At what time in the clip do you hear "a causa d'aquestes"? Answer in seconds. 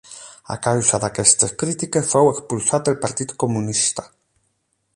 0.53-1.53